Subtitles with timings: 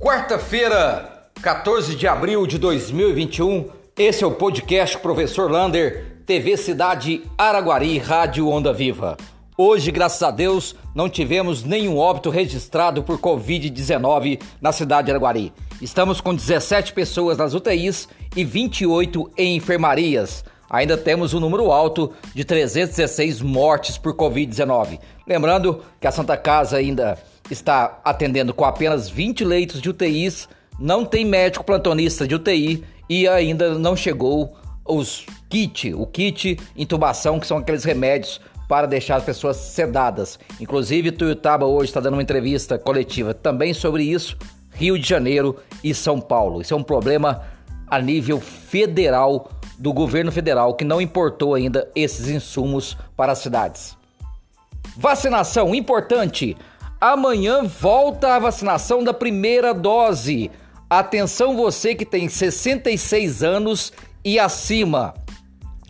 [0.00, 7.98] Quarta-feira, 14 de abril de 2021, esse é o podcast Professor Lander, TV Cidade Araguari,
[7.98, 9.16] Rádio Onda Viva.
[9.56, 15.52] Hoje, graças a Deus, não tivemos nenhum óbito registrado por Covid-19 na cidade de Araguari.
[15.82, 20.44] Estamos com 17 pessoas nas UTIs e 28 em enfermarias.
[20.70, 25.00] Ainda temos um número alto de 316 mortes por Covid-19.
[25.26, 27.18] Lembrando que a Santa Casa ainda
[27.50, 30.48] está atendendo com apenas 20 leitos de UTIs,
[30.78, 37.40] não tem médico plantonista de UTI e ainda não chegou os kit, o kit intubação,
[37.40, 40.38] que são aqueles remédios para deixar as pessoas sedadas.
[40.60, 44.36] Inclusive, Tuiutaba hoje está dando uma entrevista coletiva também sobre isso,
[44.72, 46.60] Rio de Janeiro e São Paulo.
[46.60, 47.42] Isso é um problema
[47.86, 53.96] a nível federal do governo federal que não importou ainda esses insumos para as cidades.
[54.96, 56.56] Vacinação importante.
[57.00, 60.50] Amanhã volta a vacinação da primeira dose.
[60.90, 63.92] Atenção você que tem 66 anos
[64.24, 65.14] e acima.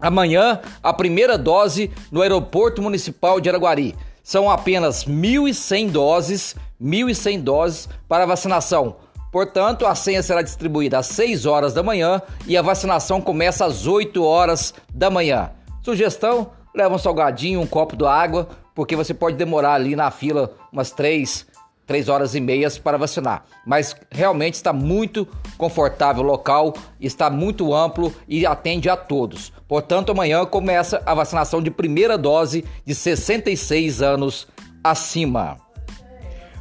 [0.00, 3.94] Amanhã, a primeira dose no Aeroporto Municipal de Araguari.
[4.20, 8.96] São apenas 1.100 doses, 1.100 doses para vacinação.
[9.30, 13.86] Portanto, a senha será distribuída às 6 horas da manhã e a vacinação começa às
[13.86, 15.52] 8 horas da manhã.
[15.84, 20.54] Sugestão: leva um salgadinho, um copo de água porque você pode demorar ali na fila
[20.70, 21.46] umas três,
[21.86, 23.44] três horas e meias para vacinar.
[23.66, 29.50] Mas realmente está muito confortável o local, está muito amplo e atende a todos.
[29.66, 34.46] Portanto, amanhã começa a vacinação de primeira dose de 66 anos
[34.84, 35.56] acima.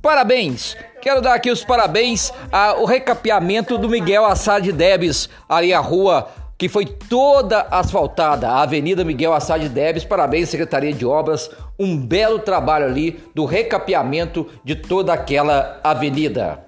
[0.00, 0.76] Parabéns!
[1.02, 6.68] Quero dar aqui os parabéns ao recapeamento do Miguel Assad Debes, ali a rua que
[6.68, 10.04] foi toda asfaltada, a Avenida Miguel Assad Debes.
[10.04, 16.64] Parabéns, Secretaria de Obras, um belo trabalho ali do recapeamento de toda aquela avenida.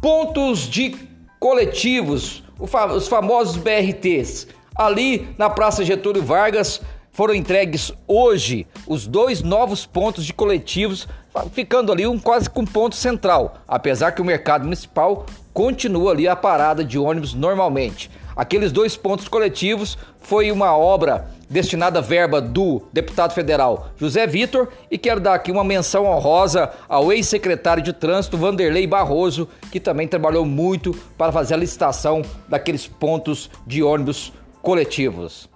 [0.00, 0.96] Pontos de
[1.38, 4.48] coletivos, os famosos BRTs.
[4.74, 6.80] Ali na Praça Getúlio Vargas
[7.14, 11.08] foram entregues hoje os dois novos pontos de coletivos,
[11.52, 16.34] ficando ali um quase com ponto central, apesar que o mercado municipal continua ali a
[16.34, 18.10] parada de ônibus normalmente.
[18.36, 24.68] Aqueles dois pontos coletivos foi uma obra destinada à verba do deputado federal José Vitor
[24.90, 30.08] e quero dar aqui uma menção honrosa ao ex-secretário de trânsito Vanderlei Barroso, que também
[30.08, 35.53] trabalhou muito para fazer a licitação daqueles pontos de ônibus coletivos.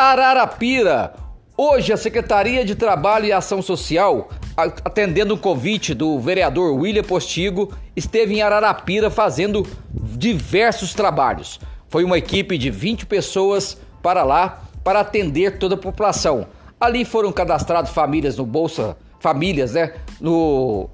[0.00, 1.12] Ararapira.
[1.54, 7.70] Hoje a Secretaria de Trabalho e Ação Social, atendendo um convite do vereador William Postigo,
[7.94, 11.60] esteve em Ararapira fazendo diversos trabalhos.
[11.90, 16.46] Foi uma equipe de 20 pessoas para lá para atender toda a população.
[16.80, 19.92] Ali foram cadastradas famílias no Bolsa Famílias, né?
[20.18, 20.88] No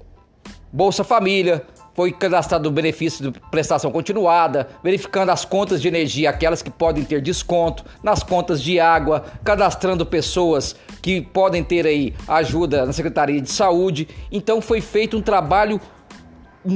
[0.69, 1.65] Bolsa Família,
[1.97, 7.03] foi cadastrado o benefício de prestação continuada, verificando as contas de energia, aquelas que podem
[7.03, 13.41] ter desconto, nas contas de água, cadastrando pessoas que podem ter aí ajuda na Secretaria
[13.41, 14.07] de Saúde.
[14.31, 15.81] Então foi feito um trabalho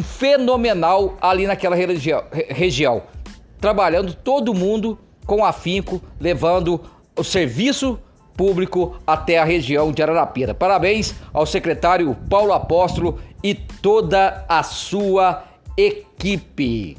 [0.02, 3.04] fenomenal ali naquela região, região,
[3.60, 6.82] trabalhando todo mundo com afinco, levando
[7.16, 8.00] o serviço
[8.36, 10.54] público até a região de Ararapira.
[10.54, 15.44] Parabéns ao secretário Paulo Apóstolo e toda a sua
[15.78, 16.98] equipe.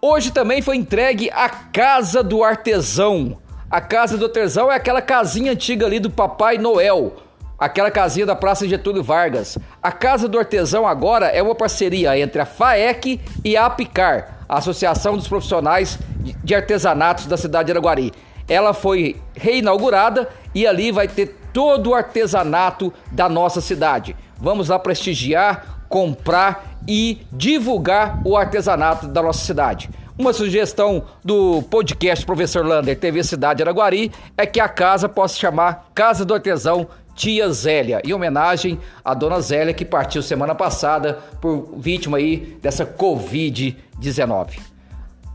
[0.00, 3.38] Hoje também foi entregue a Casa do Artesão.
[3.70, 7.16] A Casa do Artesão é aquela casinha antiga ali do Papai Noel
[7.62, 9.56] aquela casinha da Praça Getúlio Vargas.
[9.80, 14.58] A Casa do Artesão agora é uma parceria entre a FAEC e a APICAR, a
[14.58, 15.96] Associação dos Profissionais
[16.42, 18.12] de Artesanatos da cidade de Araguari.
[18.48, 24.16] Ela foi reinaugurada e ali vai ter todo o artesanato da nossa cidade.
[24.38, 29.88] Vamos lá prestigiar, comprar e divulgar o artesanato da nossa cidade.
[30.18, 35.90] Uma sugestão do podcast Professor Lander TV Cidade Araguari é que a casa possa chamar
[35.94, 41.74] Casa do Artesão Tia Zélia, em homenagem à dona Zélia que partiu semana passada por
[41.76, 44.71] vítima aí dessa Covid-19.